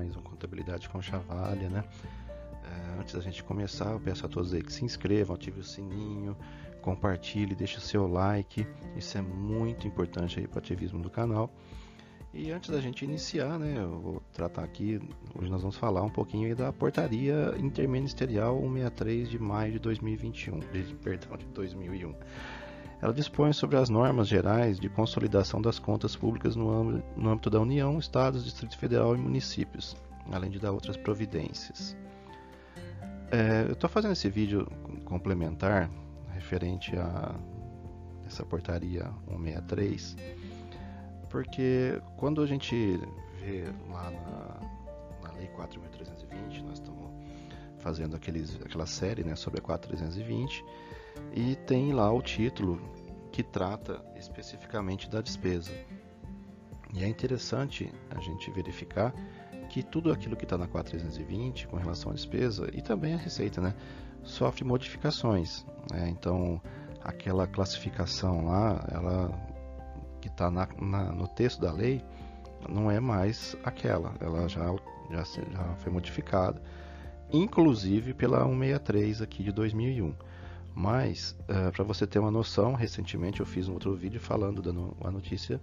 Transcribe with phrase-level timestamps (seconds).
[0.00, 1.84] mais um Contabilidade com Chavalha, né?
[2.64, 5.62] É, antes da gente começar, eu peço a todos aí que se inscrevam, ative o
[5.62, 6.34] sininho,
[6.80, 8.66] compartilhe, deixe o seu like,
[8.96, 11.52] isso é muito importante aí para o ativismo do canal.
[12.32, 14.98] E antes da gente iniciar, né, eu vou tratar aqui,
[15.34, 20.94] hoje nós vamos falar um pouquinho da portaria interministerial 163 de maio de 2021, de,
[20.94, 22.14] perdão, de 2001.
[23.02, 27.98] Ela dispõe sobre as normas gerais de consolidação das contas públicas no âmbito, da União,
[27.98, 29.96] Estados, Distrito Federal e municípios,
[30.30, 31.96] além de dar outras providências.
[33.30, 34.66] É, eu estou fazendo esse vídeo
[35.04, 35.88] complementar
[36.34, 37.34] referente a
[38.26, 40.16] essa portaria 163,
[41.30, 43.00] porque quando a gente
[43.40, 47.10] vê lá na, na Lei 4.320, nós estamos
[47.78, 50.62] fazendo aqueles, aquela série né, sobre a 4.320,
[51.32, 52.80] e tem lá o título
[53.32, 55.72] que trata especificamente da despesa.
[56.92, 59.14] E é interessante a gente verificar
[59.68, 63.60] que tudo aquilo que está na 4320 com relação à despesa e também a receita,
[63.60, 63.74] né,
[64.22, 65.64] sofre modificações.
[65.90, 66.08] Né?
[66.10, 66.60] Então,
[67.02, 69.30] aquela classificação lá, ela
[70.20, 72.04] que está no texto da lei,
[72.68, 74.66] não é mais aquela, ela já,
[75.10, 76.60] já, já foi modificada,
[77.32, 80.14] inclusive pela 163 aqui de 2001.
[80.74, 84.62] Mas, uh, eh, para você ter uma noção, recentemente eu fiz um outro vídeo falando,
[84.62, 85.60] dando a notícia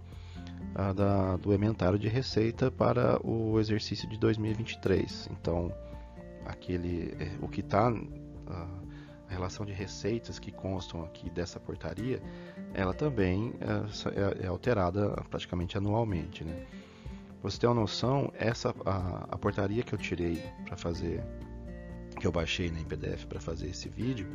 [0.76, 5.30] uh, da, do ementário de receita para o exercício de 2023.
[5.32, 5.74] Então,
[6.46, 8.88] aquele, eh, o que está, uh,
[9.30, 12.22] a relação de receitas que constam aqui dessa portaria,
[12.74, 16.44] ela também é, é, alterada praticamente anualmente.
[16.46, 16.66] Né?
[17.44, 21.22] Você ter uma noção, essa, a, a portaria que eu tirei para fazer,
[22.20, 24.28] que eu baixei né, em PDF para fazer esse vídeo,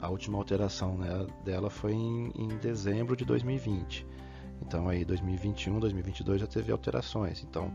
[0.00, 4.06] a última alteração né, dela foi em, em, dezembro de 2020.
[4.62, 7.44] Então aí 2021, 2022 já teve alterações.
[7.44, 7.66] Então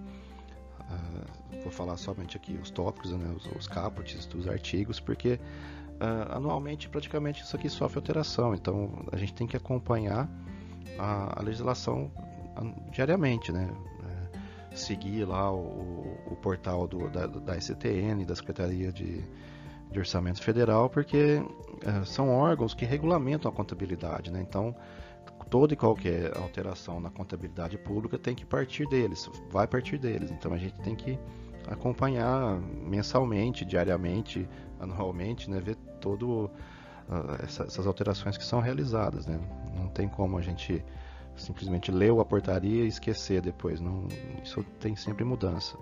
[0.82, 6.36] uh, vou falar somente aqui os tópicos, né, os, os capotes dos artigos, porque uh,
[6.36, 8.56] anualmente praticamente isso aqui sofre alteração.
[8.56, 10.28] Então a gente tem que acompanhar
[10.98, 12.12] a, a legislação
[12.58, 13.70] uh, diariamente, né?
[14.04, 19.24] É, seguir lá o, o portal do, da, da STN, da Secretaria de
[19.92, 21.42] de Orçamento Federal, porque
[21.84, 24.42] é, são órgãos que regulamentam a contabilidade, né?
[24.42, 24.76] Então,
[25.50, 30.32] toda e qualquer alteração na contabilidade pública tem que partir deles, vai partir deles.
[30.32, 31.18] Então, a gente tem que
[31.68, 34.48] acompanhar mensalmente, diariamente,
[34.80, 35.60] anualmente, né?
[35.60, 36.46] Ver todo
[37.10, 39.40] uh, essas alterações que são realizadas, né?
[39.76, 40.84] Não tem como a gente
[41.36, 43.80] simplesmente ler a portaria e esquecer depois.
[43.82, 44.08] Não,
[44.44, 45.78] isso tem sempre mudança.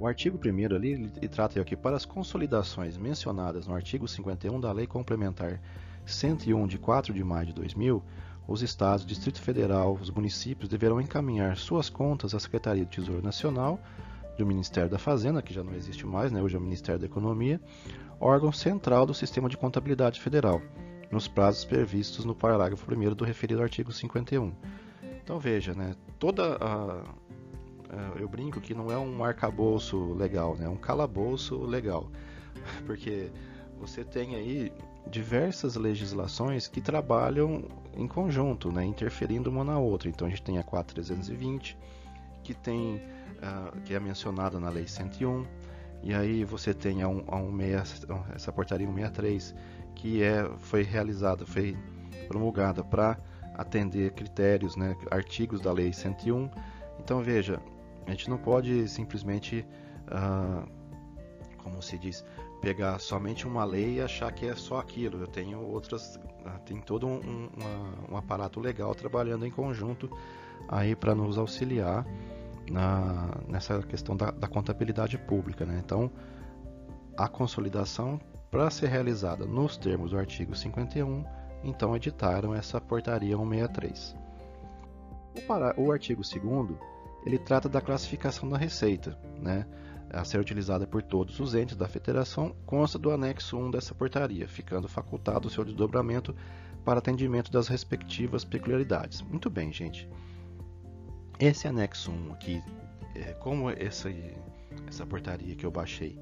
[0.00, 4.70] O artigo 1 ali ele trata aqui para as consolidações mencionadas no artigo 51 da
[4.70, 5.60] Lei Complementar
[6.06, 8.02] 101 de 4 de maio de 2000,
[8.46, 13.78] os estados, Distrito Federal, os municípios deverão encaminhar suas contas à Secretaria do Tesouro Nacional,
[14.38, 16.40] do Ministério da Fazenda, que já não existe mais, né?
[16.40, 17.60] hoje é o Ministério da Economia,
[18.20, 20.62] órgão central do Sistema de Contabilidade Federal,
[21.10, 24.52] nos prazos previstos no parágrafo 1 do referido artigo 51.
[25.22, 27.04] Então veja, né, toda a,
[28.16, 30.66] eu brinco que não é um arcabouço legal, né?
[30.66, 32.10] é um calabouço legal.
[32.86, 33.30] Porque
[33.78, 34.72] você tem aí
[35.10, 37.64] diversas legislações que trabalham
[37.96, 38.84] em conjunto, né?
[38.84, 40.08] interferindo uma na outra.
[40.08, 41.78] Então a gente tem a 4320,
[42.42, 45.44] que, tem, uh, que é mencionada na Lei 101,
[46.02, 47.58] e aí você tem a, um, a um
[48.34, 49.54] essa portaria 163,
[49.94, 51.76] que é, foi realizada, foi
[52.28, 53.18] promulgada para
[53.54, 56.48] atender critérios, né, artigos da Lei 101.
[57.00, 57.60] Então veja,
[58.08, 59.66] a gente não pode simplesmente,
[60.06, 60.66] uh,
[61.58, 62.24] como se diz,
[62.62, 65.20] pegar somente uma lei e achar que é só aquilo.
[65.20, 67.50] Eu tenho outras, uh, tem todo um,
[68.10, 70.10] um, aparato legal trabalhando em conjunto
[70.68, 72.06] aí para nos auxiliar
[72.70, 75.66] na, nessa questão da, da contabilidade pública.
[75.66, 75.78] Né?
[75.84, 76.10] Então,
[77.14, 78.18] a consolidação
[78.50, 81.26] para ser realizada nos termos do artigo 51,
[81.62, 84.16] então editaram essa portaria 163.
[85.36, 86.78] O, para, o artigo 2
[87.24, 89.66] ele trata da classificação da receita, né,
[90.10, 94.48] a ser utilizada por todos os entes da federação, consta do anexo 1 dessa portaria,
[94.48, 96.34] ficando facultado o seu desdobramento
[96.84, 99.20] para atendimento das respectivas peculiaridades.
[99.20, 100.08] Muito bem, gente.
[101.38, 102.62] Esse anexo 1 aqui,
[103.14, 104.08] é, como essa,
[104.86, 106.18] essa portaria que eu baixei,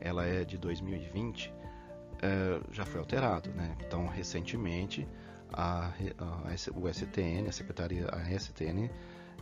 [0.00, 1.52] ela é de 2020,
[2.20, 3.76] é, já foi alterado, né?
[3.80, 5.06] Então, recentemente,
[5.52, 8.90] a, a, o STN, a Secretaria, a STN,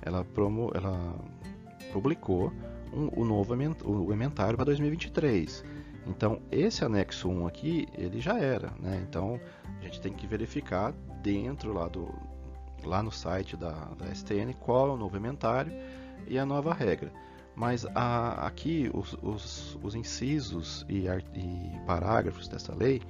[0.02, 1.14] ela, promo, ela
[1.93, 2.52] publicou
[2.93, 3.54] um, o novo
[3.84, 5.64] o ementário para 2023.
[6.06, 9.04] Então, esse anexo 1 aqui, ele já era, né?
[9.08, 9.40] Então,
[9.81, 12.14] a gente tem que verificar dentro lá, do,
[12.84, 15.72] lá no site da, da STN qual é o novo ementário
[16.28, 17.12] e a nova regra.
[17.56, 23.02] Mas a, aqui os, os, os incisos e, e, parágrafos dessa lei,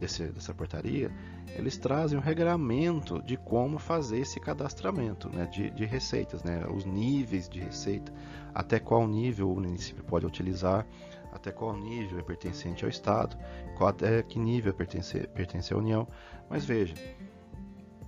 [0.00, 1.12] desse, dessa portaria,
[1.54, 6.84] eles trazem um regramento de como fazer esse cadastramento né, de, de receitas, né, os
[6.84, 8.12] níveis de receita,
[8.54, 10.86] até qual nível o município pode utilizar,
[11.32, 13.36] até qual nível é pertencente ao Estado,
[13.76, 16.08] qual, até que nível pertence, pertence à União.
[16.48, 16.94] Mas veja,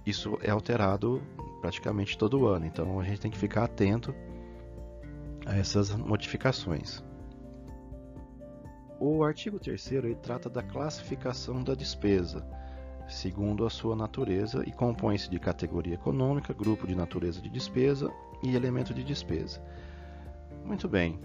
[0.05, 1.23] isso é alterado
[1.61, 4.12] praticamente todo ano, então a gente tem que ficar atento
[5.47, 7.05] a essas modificações.
[9.05, 12.47] O artigo 3 trata da classificação da despesa,
[13.09, 18.09] segundo a sua natureza, e compõe-se de categoria econômica, grupo de natureza de despesa
[18.45, 19.61] e elemento de despesa.
[20.65, 21.19] Muito bem.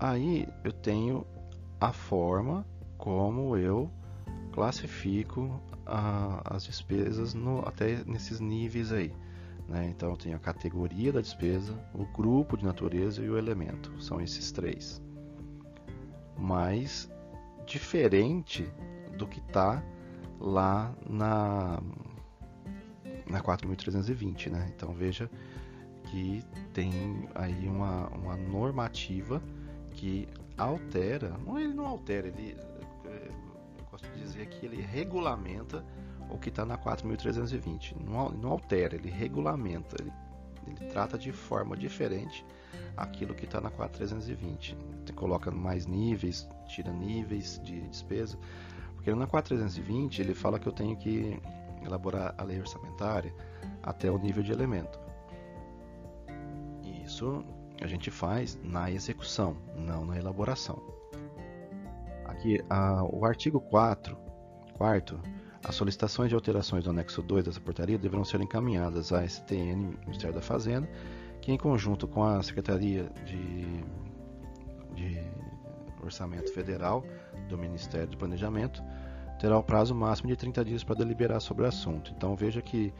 [0.00, 1.24] Aí eu tenho
[1.80, 2.66] a forma
[2.98, 3.88] como eu
[4.50, 9.12] classifico a, as despesas no, até nesses níveis aí.
[9.68, 9.86] Né?
[9.90, 13.92] Então eu tenho a categoria da despesa, o grupo de natureza e o elemento.
[14.02, 15.03] São esses três.
[16.36, 17.10] Mas
[17.66, 18.70] diferente
[19.16, 19.82] do que está
[20.40, 21.80] lá na,
[23.26, 24.50] na 4320.
[24.50, 24.72] Né?
[24.74, 25.30] Então veja
[26.04, 26.42] que
[26.72, 29.42] tem aí uma, uma normativa
[29.92, 32.56] que altera, não ele não altera, ele
[33.06, 35.84] eu gosto de dizer que ele regulamenta
[36.30, 37.96] o que está na 4.320.
[38.04, 40.12] Não, não altera, ele regulamenta, ele,
[40.66, 42.44] ele trata de forma diferente
[42.96, 44.76] aquilo que está na 4.320.
[45.14, 48.38] Coloca mais níveis, tira níveis de despesa.
[48.94, 51.38] Porque na 4.320 ele fala que eu tenho que
[51.84, 53.32] elaborar a lei orçamentária
[53.82, 54.98] até o nível de elemento.
[56.82, 57.44] E isso
[57.80, 60.82] a gente faz na execução, não na elaboração.
[62.24, 64.16] Aqui, a, o artigo 4,
[64.74, 65.20] quarto,
[65.64, 70.34] as solicitações de alterações do anexo 2 dessa portaria deverão ser encaminhadas à STN, Ministério
[70.34, 70.88] da Fazenda,
[71.40, 73.64] que em conjunto com a Secretaria de,
[74.94, 75.20] de
[76.02, 77.04] Orçamento Federal
[77.48, 78.82] do Ministério do Planejamento,
[79.40, 82.12] terá o prazo máximo de 30 dias para deliberar sobre o assunto.
[82.14, 82.92] Então veja que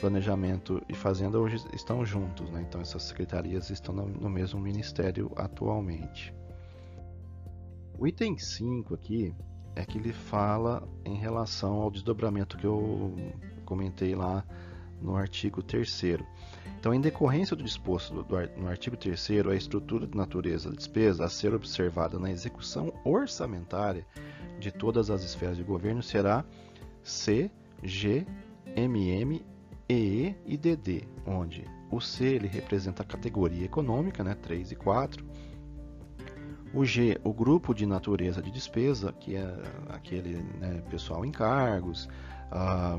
[0.00, 2.64] Planejamento e Fazenda hoje estão juntos, né?
[2.66, 6.32] então essas secretarias estão no mesmo ministério atualmente.
[7.98, 9.34] O item 5 aqui
[9.74, 13.14] é que ele fala em relação ao desdobramento que eu
[13.64, 14.44] comentei lá
[15.00, 16.02] no artigo 3
[16.78, 18.14] Então, em decorrência do disposto
[18.56, 24.06] no artigo 3 a estrutura de natureza da despesa a ser observada na execução orçamentária
[24.58, 26.44] de todas as esferas de governo será
[27.02, 27.50] C,
[27.82, 28.24] G,
[28.76, 29.44] MM,
[29.88, 35.24] EE e DD, onde o C ele representa a categoria econômica, né, 3 e 4,
[36.74, 39.54] o G, o grupo de natureza de despesa, que é
[39.88, 42.08] aquele né, pessoal em cargos.
[42.50, 42.98] Ah,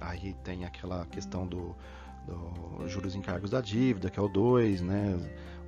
[0.00, 1.74] aí tem aquela questão do,
[2.26, 5.18] do, juros em cargos da dívida, que é o 2, né?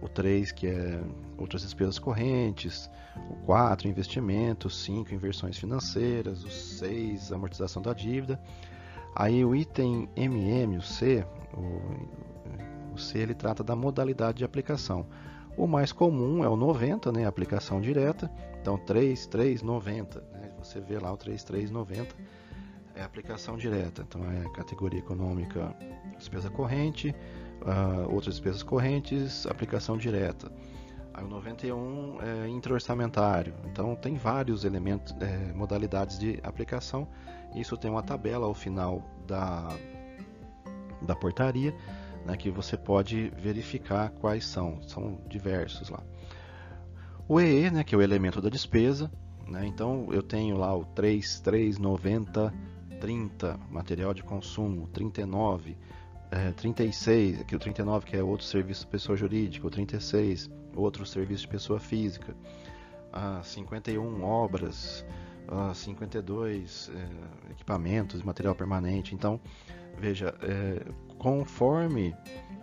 [0.00, 1.00] o 3, que é
[1.38, 2.90] outras despesas correntes,
[3.30, 8.40] o 4, investimentos, 5, inversões financeiras, o 6, amortização da dívida.
[9.14, 11.24] Aí o item MM, o C,
[11.54, 15.06] o, o C ele trata da modalidade de aplicação.
[15.56, 18.30] O mais comum é o 90, né, aplicação direta.
[18.60, 22.14] Então 3390, né, você vê lá o 3390
[22.94, 24.02] é aplicação direta.
[24.02, 25.74] Então é categoria econômica,
[26.16, 27.14] despesa corrente,
[27.62, 30.50] uh, outras despesas correntes, aplicação direta.
[31.14, 33.54] Aí o 91 é intraorçamentário.
[33.66, 37.06] Então tem vários elementos, é, modalidades de aplicação.
[37.54, 39.68] Isso tem uma tabela ao final da,
[41.02, 41.74] da portaria
[42.24, 46.02] né, que você pode verificar quais são, são diversos lá.
[47.28, 49.10] O EE, né, que é o elemento da despesa,
[49.46, 52.52] né, então eu tenho lá o 3, 3, 90,
[53.00, 55.76] 30, material de consumo, 39,
[56.30, 61.04] é, 36, aqui o 39 que é outro serviço de pessoa jurídica, o 36, outro
[61.04, 62.34] serviço de pessoa física,
[63.12, 65.04] a 51 obras,
[65.46, 69.14] a 52 é, equipamentos, material permanente.
[69.14, 69.40] Então,
[69.98, 70.84] veja, é,
[71.18, 72.14] conforme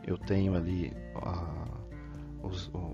[0.03, 1.65] eu tenho ali a,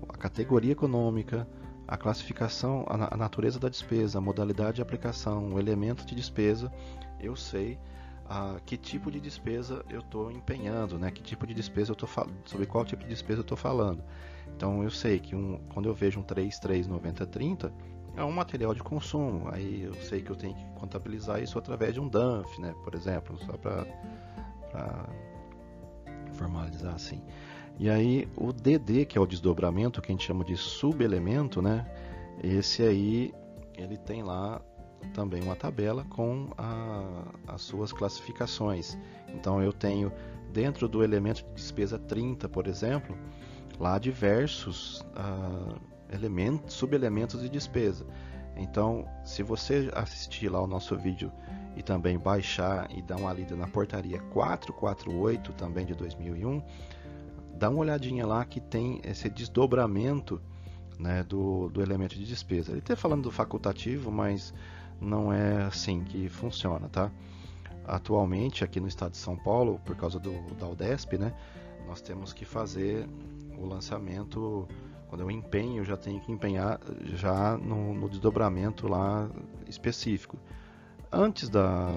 [0.08, 1.48] a categoria econômica,
[1.88, 6.72] a classificação, a, natureza da despesa, a modalidade de aplicação, o elemento de despesa,
[7.20, 7.78] eu sei
[8.28, 11.10] a, que tipo de despesa eu estou empenhando, né?
[11.10, 12.08] que tipo de despesa eu estou
[12.44, 14.02] sobre qual tipo de despesa eu estou falando.
[14.56, 17.72] Então eu sei que um, quando eu vejo um 3, 3, 90, 30,
[18.16, 19.48] é um material de consumo.
[19.52, 22.74] Aí eu sei que eu tenho que contabilizar isso através de um DANF, né?
[22.82, 23.86] por exemplo, só para
[26.32, 27.22] formalizar assim.
[27.78, 31.86] E aí o DD, que é o desdobramento, que a gente chama de subelemento, né?
[32.42, 33.34] Esse aí
[33.76, 34.62] ele tem lá
[35.12, 38.96] também uma tabela com a, as suas classificações.
[39.28, 40.10] Então eu tenho
[40.52, 43.16] dentro do elemento de despesa 30, por exemplo,
[43.78, 45.78] lá diversos uh,
[46.12, 48.06] elementos, subelementos de despesa.
[48.56, 51.30] Então, se você assistir lá o nosso vídeo
[51.76, 56.62] e também baixar e dar uma lida na portaria 448 também de 2001,
[57.54, 60.40] dá uma olhadinha lá que tem esse desdobramento
[60.98, 62.72] né, do, do elemento de despesa.
[62.72, 64.54] Ele está falando do facultativo, mas
[65.00, 67.10] não é assim que funciona, tá?
[67.84, 71.32] Atualmente, aqui no estado de São Paulo, por causa do, da UDESP, né,
[71.86, 73.08] nós temos que fazer
[73.58, 74.66] o lançamento,
[75.08, 76.80] quando eu empenho, eu já tenho que empenhar
[77.14, 79.28] já no, no desdobramento lá
[79.68, 80.36] específico.
[81.12, 81.90] Antes da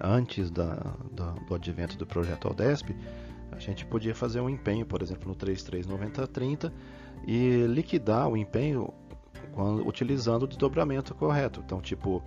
[0.00, 2.94] antes da, da, do advento do projeto Aldesp,
[3.52, 6.72] a gente podia fazer um empenho, por exemplo, no 339030
[7.26, 8.92] e liquidar o empenho
[9.52, 11.62] quando, utilizando o desdobramento correto.
[11.64, 12.22] Então, tipo,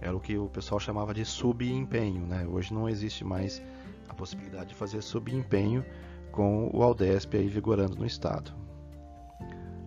[0.00, 2.46] era o que o pessoal chamava de subempenho, né?
[2.46, 3.62] Hoje não existe mais
[4.08, 5.84] a possibilidade de fazer subempenho
[6.32, 8.52] com o Aldesp aí vigorando no estado.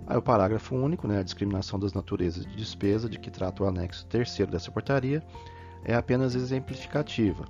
[0.05, 3.67] Aí o parágrafo único, né, a discriminação das naturezas de despesa de que trata o
[3.67, 5.23] anexo terceiro dessa portaria,
[5.85, 7.45] é apenas exemplificativa,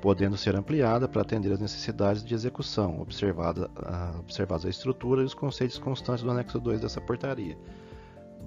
[0.00, 5.24] podendo ser ampliada para atender às necessidades de execução, observada, a, observadas a estrutura e
[5.24, 7.56] os conceitos constantes do anexo 2 dessa portaria.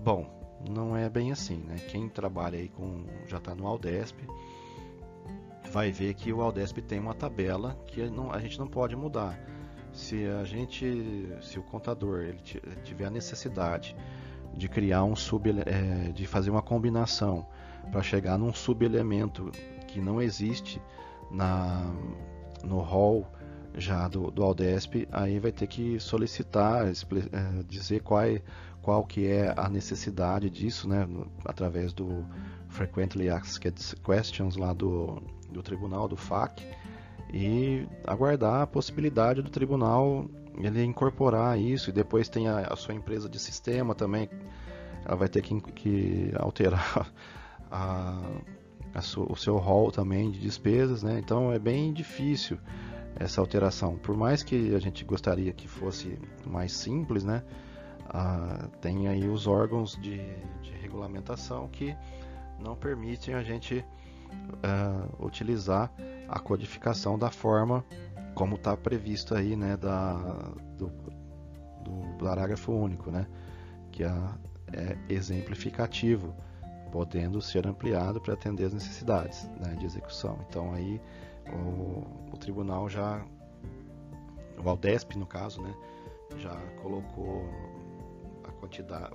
[0.03, 0.27] Bom,
[0.69, 1.75] não é bem assim, né?
[1.89, 4.17] Quem trabalha aí com já está no Aldesp
[5.71, 9.39] vai ver que o Aldesp tem uma tabela que não, a gente não pode mudar
[9.99, 12.39] se a gente, se o contador ele
[12.83, 13.95] tiver a necessidade
[14.55, 17.45] de criar um sub, é, de fazer uma combinação
[17.91, 19.51] para chegar num subelemento
[19.87, 20.81] que não existe
[21.29, 21.85] na
[22.63, 23.25] no hall
[23.75, 26.93] já do, do Aldesp, aí vai ter que solicitar, é,
[27.67, 28.41] dizer qual, é,
[28.81, 31.07] qual que é a necessidade disso, né,
[31.45, 32.25] através do
[32.67, 36.63] Frequently Asked Questions lá do, do tribunal, do FAC,
[37.33, 42.93] e aguardar a possibilidade do tribunal ele incorporar isso e depois tem a, a sua
[42.93, 44.29] empresa de sistema também.
[45.05, 47.12] Ela vai ter que, que alterar
[47.71, 48.19] a,
[48.93, 51.19] a o seu rol também de despesas né?
[51.19, 52.57] Então é bem difícil
[53.15, 53.98] essa alteração.
[53.98, 57.43] Por mais que a gente gostaria que fosse mais simples né?
[58.09, 60.17] Ah, tem aí os órgãos de,
[60.62, 61.95] de regulamentação que
[62.59, 63.86] não permitem a gente
[64.63, 65.91] uh, utilizar
[66.27, 67.83] a codificação da forma
[68.33, 70.13] como está previsto aí, né, da,
[70.77, 70.89] do,
[71.83, 73.27] do parágrafo único, né,
[73.91, 76.33] que é, exemplificativo,
[76.91, 80.39] podendo ser ampliado para atender as necessidades né, de execução.
[80.48, 81.01] Então aí
[81.51, 83.21] o, o tribunal já,
[84.63, 85.74] o Aldesp no caso, né,
[86.38, 87.43] já colocou
[88.48, 89.12] a quantidade,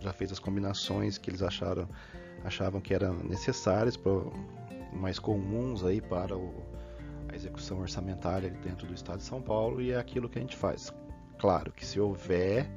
[0.00, 1.86] já fez as combinações que eles acharam
[2.44, 3.98] achavam que eram necessárias,
[4.92, 6.52] mais comuns aí para o,
[7.28, 10.56] a execução orçamentária dentro do Estado de São Paulo e é aquilo que a gente
[10.56, 10.92] faz.
[11.38, 12.68] Claro que se houver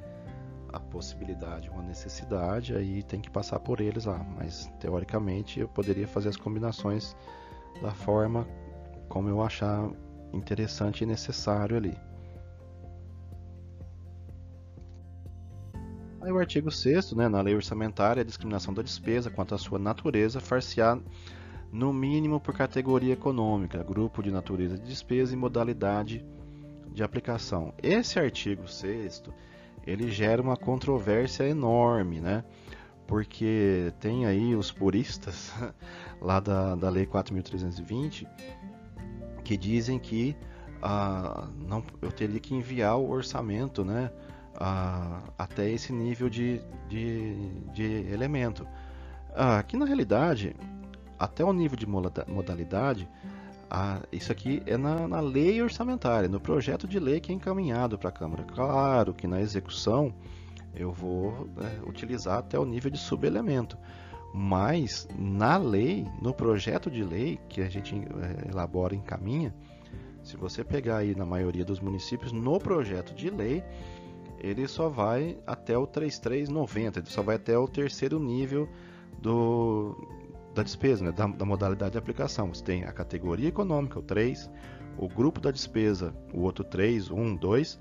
[0.71, 6.07] a possibilidade, uma necessidade, aí tem que passar por eles lá, mas teoricamente eu poderia
[6.07, 7.15] fazer as combinações
[7.81, 8.47] da forma
[9.07, 9.89] como eu achar
[10.33, 11.97] interessante e necessário ali.
[16.35, 20.39] O artigo 6 né, na lei orçamentária, a discriminação da despesa quanto à sua natureza
[20.39, 20.99] far-se-á
[21.71, 26.25] no mínimo por categoria econômica, grupo de natureza de despesa e modalidade
[26.91, 27.73] de aplicação.
[27.81, 29.23] Esse artigo 6
[29.85, 32.43] ele gera uma controvérsia enorme, né?
[33.05, 35.53] Porque tem aí os puristas
[36.21, 38.27] lá da, da lei 4.320
[39.43, 40.35] que dizem que
[40.81, 44.11] ah, não, eu teria que enviar o orçamento, né?
[44.59, 47.35] Ah, até esse nível de, de,
[47.73, 48.67] de elemento.
[49.33, 50.55] Ah, aqui na realidade,
[51.19, 53.07] até o nível de modalidade,
[53.69, 57.97] ah, isso aqui é na, na, lei orçamentária, no projeto de lei que é encaminhado
[57.97, 58.43] para a Câmara.
[58.43, 60.13] Claro que na execução
[60.73, 63.77] eu vou né, utilizar até o nível de subelemento,
[64.33, 69.53] mas na lei, no projeto de lei que a gente é, elabora e encaminha,
[70.21, 73.63] se você pegar aí na maioria dos municípios, no projeto de lei,
[74.45, 78.69] ele só vai até o 3390, ele só vai até o terceiro nível
[79.19, 79.95] do,
[80.53, 82.53] da despesa, né, da, da, modalidade de aplicação.
[82.53, 84.47] Você tem a categoria econômica, o 3,
[84.99, 87.79] o grupo da despesa, o outro 3, 1, 2,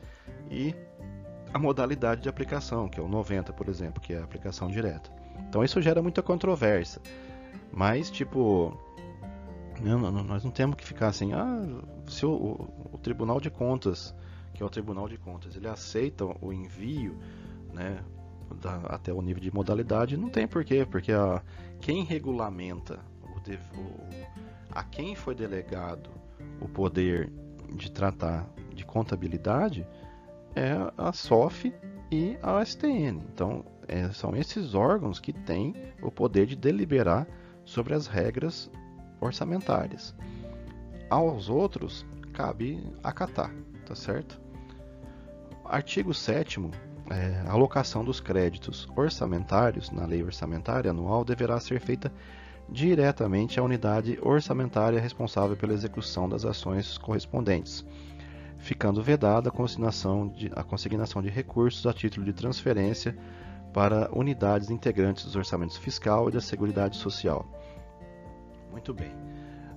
[0.50, 0.74] e
[1.52, 5.10] a modalidade de aplicação, que é o 90, por exemplo, que é a aplicação direta.
[5.46, 7.02] Então isso gera muita controvérsia.
[7.70, 8.74] Mas, tipo,
[9.82, 11.62] não, não, nós não temos que ficar assim, ah,
[12.06, 14.14] se o, o, o Tribunal de Contas
[14.54, 17.18] que é o Tribunal de Contas, ele aceita o envio,
[17.72, 18.02] né,
[18.60, 21.42] da, até o nível de modalidade, não tem porquê, porque a,
[21.80, 24.08] quem regulamenta o, o,
[24.70, 26.10] a quem foi delegado
[26.60, 27.30] o poder
[27.74, 29.86] de tratar de contabilidade
[30.54, 31.74] é a SOF
[32.10, 33.22] e a STN.
[33.32, 37.26] Então, é, são esses órgãos que têm o poder de deliberar
[37.64, 38.70] sobre as regras
[39.20, 40.14] orçamentárias.
[41.10, 43.52] Aos outros, cabe acatar,
[43.86, 44.40] tá certo?
[45.64, 46.60] Artigo 7
[47.10, 52.12] é, a alocação dos créditos orçamentários na lei orçamentária anual deverá ser feita
[52.68, 57.84] diretamente à unidade orçamentária responsável pela execução das ações correspondentes,
[58.58, 63.16] ficando vedada a consignação de, a consignação de recursos a título de transferência
[63.72, 67.46] para unidades integrantes dos orçamentos fiscal e da Seguridade Social.
[68.70, 69.12] Muito bem.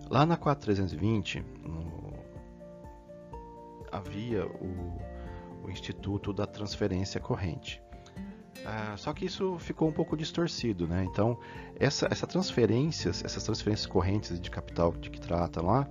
[0.09, 2.13] Lá na 4320 no,
[3.91, 5.01] havia o,
[5.63, 7.81] o, Instituto da Transferência Corrente.
[8.65, 11.05] Ah, só que isso ficou um pouco distorcido, né?
[11.09, 11.37] Então,
[11.79, 15.87] essa, essa transferências, essas transferências correntes de capital de que trata lá,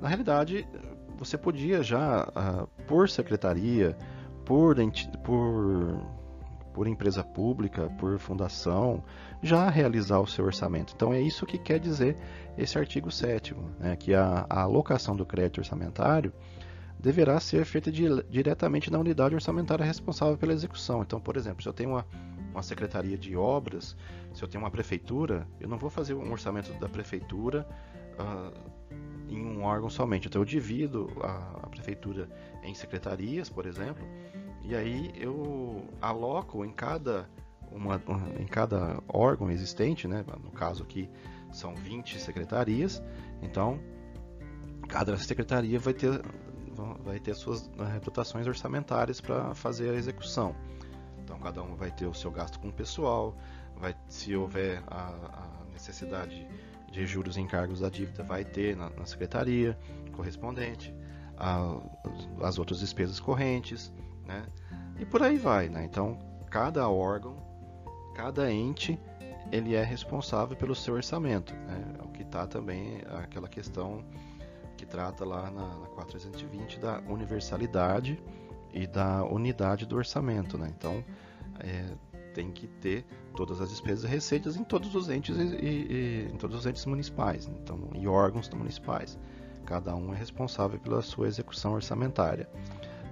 [0.00, 0.66] na realidade,
[1.18, 3.96] você podia já, ah, por secretaria,
[4.44, 4.76] por,
[5.22, 6.02] por
[6.72, 9.02] por empresa pública, por fundação,
[9.42, 10.92] já realizar o seu orçamento.
[10.94, 12.16] Então é isso que quer dizer
[12.56, 16.32] esse artigo 7 né, que a, a, alocação do crédito orçamentário
[17.02, 21.02] deverá ser feita diretamente na unidade orçamentária responsável pela execução.
[21.02, 22.06] Então, por exemplo, se eu tenho uma,
[22.52, 23.96] uma secretaria de obras,
[24.32, 27.66] se eu tenho uma prefeitura, eu não vou fazer um orçamento da prefeitura
[28.20, 28.52] uh,
[29.28, 30.28] em um órgão somente.
[30.28, 32.28] Então, eu divido a, a prefeitura
[32.62, 34.06] em secretarias, por exemplo,
[34.62, 37.28] e aí eu aloco em cada,
[37.72, 38.00] uma,
[38.38, 40.24] em cada órgão existente, né?
[40.40, 41.10] no caso aqui
[41.50, 43.02] são 20 secretarias,
[43.42, 43.80] então
[44.88, 46.22] cada secretaria vai ter,
[47.04, 47.70] vai ter suas
[48.04, 50.54] dotações orçamentárias para fazer a execução.
[51.22, 53.36] Então cada uma vai ter o seu gasto com o pessoal,
[53.76, 56.46] vai, se houver a, a necessidade
[56.90, 59.78] de juros e encargos da dívida, vai ter na, na secretaria
[60.12, 60.94] correspondente,
[61.36, 61.80] a,
[62.42, 63.92] as outras despesas correntes,
[64.26, 64.44] né?
[64.98, 65.84] E por aí vai, né?
[65.84, 66.18] Então,
[66.50, 67.34] cada órgão,
[68.14, 69.00] cada ente,
[69.50, 71.96] ele é responsável pelo seu orçamento, né?
[71.98, 74.04] É o que está também aquela questão
[74.82, 78.20] que trata lá na, na 420 da universalidade
[78.74, 80.72] e da unidade do orçamento, né?
[80.76, 81.04] Então,
[81.60, 81.84] é,
[82.34, 83.04] tem que ter
[83.36, 86.66] todas as despesas e receitas em todos os entes e, e, e, em todos os
[86.66, 87.54] entes municipais, né?
[87.62, 89.16] então e órgãos municipais.
[89.64, 92.50] Cada um é responsável pela sua execução orçamentária.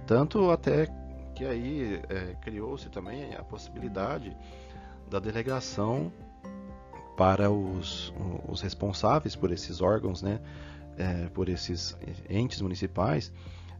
[0.05, 0.87] Tanto até
[1.33, 4.35] que aí é, criou-se também a possibilidade
[5.09, 6.11] da delegação
[7.15, 8.13] para os,
[8.49, 10.41] os responsáveis por esses órgãos, né,
[10.97, 11.97] é, por esses
[12.29, 13.31] entes municipais,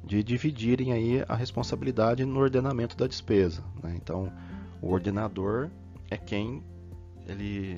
[0.04, 3.64] de dividirem aí a responsabilidade no ordenamento da despesa.
[3.84, 3.94] Né?
[3.96, 4.32] Então,
[4.82, 5.70] o ordenador
[6.10, 6.64] é quem
[7.28, 7.78] ele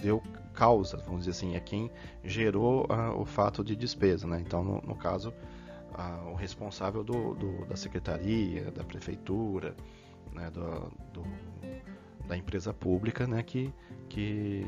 [0.00, 0.22] deu
[0.54, 1.90] causa, vamos dizer assim, é quem
[2.24, 2.86] gerou
[3.18, 4.26] o fato de despesa.
[4.26, 4.40] Né?
[4.40, 5.32] Então, no, no caso,
[6.30, 9.74] o responsável do, do, da secretaria, da prefeitura,
[10.32, 10.92] né, do,
[12.26, 13.72] da empresa pública né, que
[14.08, 14.64] que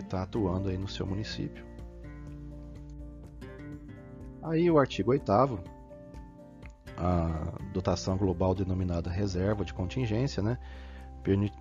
[0.00, 1.64] está atuando aí no seu município.
[4.42, 5.32] Aí o artigo 8
[6.96, 10.58] a dotação global denominada reserva de contingência, né,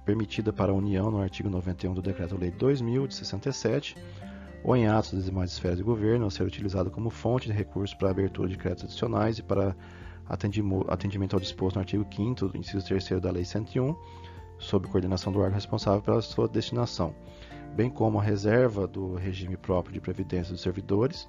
[0.06, 3.96] permitida para a União no artigo 91 do Decreto-Lei 2000 de 67,
[4.63, 7.96] ou em atos das demais esferas de governo, a ser utilizado como fonte de recursos
[7.96, 9.76] para abertura de créditos adicionais e para
[10.88, 13.96] atendimento ao disposto no artigo 5 do inciso 3 da Lei 101,
[14.58, 17.15] sob coordenação do órgão responsável pela sua destinação,
[17.76, 21.28] bem como a reserva do regime próprio de previdência dos servidores,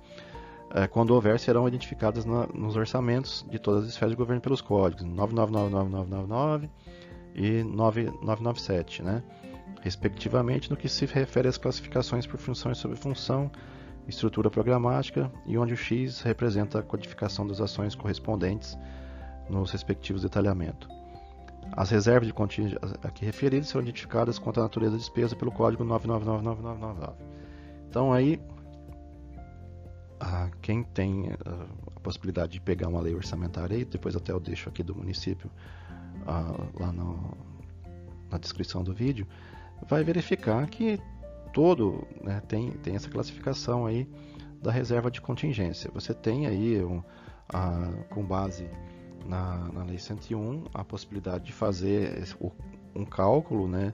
[0.90, 6.70] quando houver, serão identificadas nos orçamentos de todas as esferas de governo pelos códigos 9999999
[7.34, 9.22] e 9997, né?
[9.82, 13.50] respectivamente, no que se refere às classificações por funções sobre função,
[14.06, 18.78] estrutura programática e onde o X representa a codificação das ações correspondentes
[19.50, 20.88] nos respectivos detalhamentos.
[21.72, 25.84] As reservas de contingência aqui referidas serão identificadas quanto à natureza da despesa pelo código
[25.84, 27.12] 999999.
[27.88, 28.40] Então aí
[30.60, 31.30] quem tem
[31.96, 35.50] a possibilidade de pegar uma lei orçamentária aí, depois até eu deixo aqui do município
[36.78, 37.36] lá no,
[38.30, 39.26] na descrição do vídeo,
[39.88, 41.00] vai verificar que
[41.52, 44.08] todo né, tem, tem essa classificação aí
[44.60, 45.90] da reserva de contingência.
[45.92, 47.02] Você tem aí, um,
[47.48, 48.68] a, com base
[49.26, 52.24] na, na Lei 101, a possibilidade de fazer
[52.94, 53.92] um cálculo né,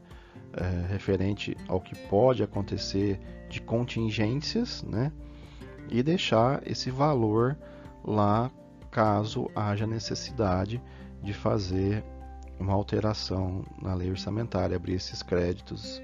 [0.53, 5.13] é, referente ao que pode acontecer de contingências né,
[5.91, 7.57] e deixar esse valor
[8.05, 8.51] lá
[8.91, 10.83] caso haja necessidade
[11.23, 12.05] de fazer
[12.59, 16.03] uma alteração na lei orçamentária, abrir esses créditos,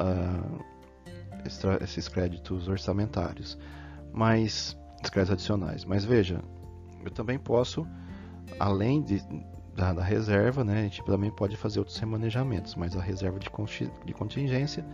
[0.00, 0.64] uh,
[1.44, 3.58] extra, esses créditos orçamentários,
[4.12, 5.84] mas os créditos adicionais.
[5.84, 6.42] Mas veja,
[7.04, 7.86] eu também posso
[8.58, 9.22] além de,
[9.74, 13.48] da, da, reserva, né, a gente também pode fazer outros remanejamentos, mas a reserva de,
[14.04, 14.84] de contingência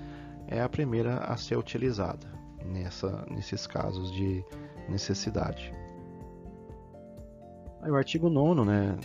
[0.47, 4.45] é a primeira a ser utilizada nessa, nesses casos de
[4.89, 5.73] necessidade.
[7.83, 8.99] Aí o artigo 9 né,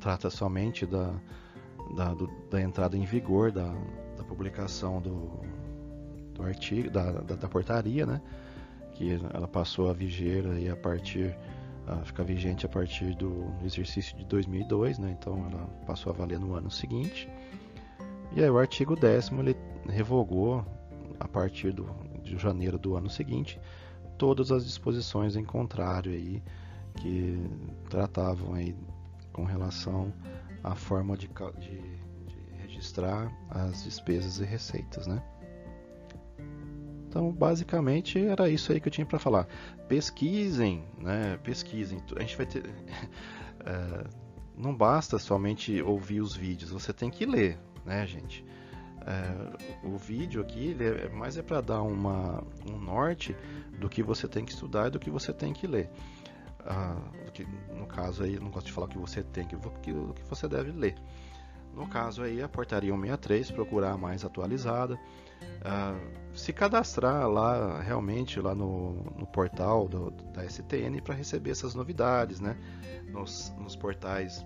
[0.00, 1.14] trata somente da,
[1.94, 3.72] da, do, da entrada em vigor da,
[4.16, 5.30] da publicação do,
[6.34, 8.20] do artigo, da, da, da, portaria, né,
[8.94, 11.36] que ela passou a viger aí a partir,
[11.86, 16.40] a ficar vigente a partir do exercício de 2002, né, então ela passou a valer
[16.40, 17.28] no ano seguinte.
[18.32, 19.56] E aí o artigo 10 ele
[19.88, 20.64] revogou
[21.18, 21.84] a partir do,
[22.36, 23.60] de janeiro do ano seguinte
[24.20, 26.42] todas as disposições em contrário aí
[26.96, 27.42] que
[27.88, 28.76] tratavam aí
[29.32, 30.12] com relação
[30.62, 31.26] à forma de,
[31.58, 35.22] de, de registrar as despesas e receitas, né?
[37.08, 39.48] Então, basicamente, era isso aí que eu tinha para falar.
[39.88, 41.38] Pesquisem, né?
[41.42, 42.00] Pesquisem.
[42.14, 42.64] A gente vai ter.
[43.64, 44.06] é,
[44.54, 48.44] não basta somente ouvir os vídeos, você tem que ler, né, gente?
[49.06, 53.34] É, o vídeo aqui ele é mais é para dar uma, um norte
[53.78, 55.90] do que você tem que estudar e do que você tem que ler.
[56.66, 57.00] Ah,
[57.32, 60.24] que, no caso aí, não gosto de falar o que você tem, que, que, que
[60.28, 60.94] você deve ler.
[61.74, 64.98] No caso aí, a portaria 163, procurar a mais atualizada.
[65.64, 65.98] Ah,
[66.34, 72.40] se cadastrar lá realmente lá no, no portal do, da STN para receber essas novidades,
[72.40, 72.56] né?
[73.06, 74.44] Nos, nos portais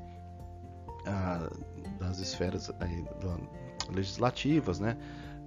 [1.07, 1.51] ah,
[1.99, 4.97] das esferas aí, do, legislativas, né?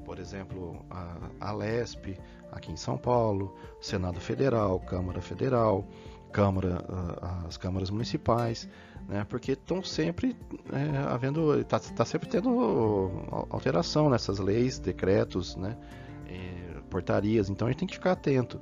[0.05, 2.17] Por exemplo, a, a LESP
[2.51, 5.85] aqui em São Paulo, Senado Federal, Câmara Federal,
[6.31, 6.83] Câmara,
[7.47, 8.69] as câmaras municipais,
[9.07, 9.25] né?
[9.27, 10.35] Porque estão sempre
[10.71, 13.11] é, havendo, está tá sempre tendo
[13.49, 15.77] alteração nessas leis, decretos, né?
[16.29, 17.49] E, portarias.
[17.49, 18.59] Então a gente tem que ficar atento.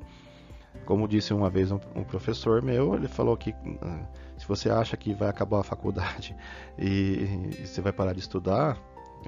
[0.85, 4.07] Como disse uma vez um, um professor meu, ele falou que uh,
[4.37, 6.35] se você acha que vai acabar a faculdade
[6.77, 8.77] e, e você vai parar de estudar,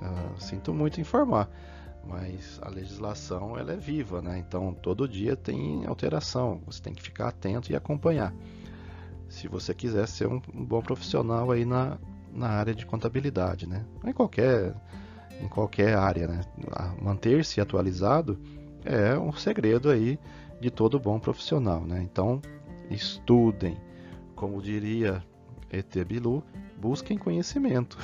[0.01, 1.49] Uh, sinto muito informar,
[2.05, 4.37] mas a legislação ela é viva, né?
[4.37, 6.61] Então todo dia tem alteração.
[6.65, 8.33] Você tem que ficar atento e acompanhar.
[9.27, 11.97] Se você quiser ser um, um bom profissional aí na,
[12.31, 13.85] na área de contabilidade, né?
[14.05, 14.73] Em qualquer
[15.41, 16.41] em qualquer área, né?
[17.01, 18.39] Manter-se atualizado
[18.83, 20.19] é um segredo aí
[20.59, 22.01] de todo bom profissional, né?
[22.01, 22.41] Então
[22.89, 23.77] estudem,
[24.35, 25.23] como diria
[25.71, 26.43] ET Bilu,
[26.77, 27.97] busquem conhecimento.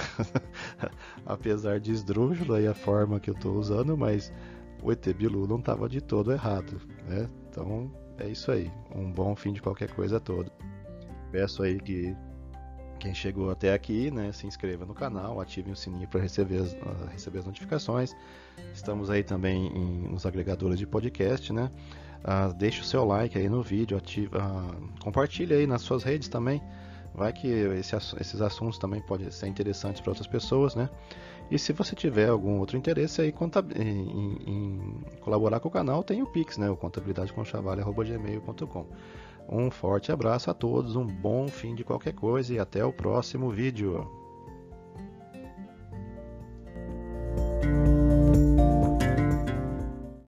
[1.25, 4.33] Apesar de esdrúxulo aí a forma que eu estou usando, mas
[4.81, 7.29] o ET Bilu não estava de todo errado, né?
[7.49, 8.71] Então é isso aí.
[8.93, 10.51] Um bom fim de qualquer coisa todo.
[11.31, 12.15] Peço aí que
[12.99, 16.71] quem chegou até aqui, né, se inscreva no canal, ative o sininho para receber as,
[16.71, 18.15] uh, receber as notificações.
[18.73, 21.69] Estamos aí também em, nos agregadores de podcast, né?
[22.23, 26.29] Uh, deixe o seu like aí no vídeo, ative, uh, compartilhe aí nas suas redes
[26.29, 26.61] também.
[27.13, 30.89] Vai que esse, esses assuntos também podem ser interessantes para outras pessoas, né?
[31.51, 33.31] E se você tiver algum outro interesse aí
[33.75, 36.69] em, em, colaborar com o canal, tem o Pix, né?
[36.69, 38.87] O contabilidadeconchavalha.gmail.com
[39.47, 43.51] Um forte abraço a todos, um bom fim de qualquer coisa e até o próximo
[43.51, 44.22] vídeo.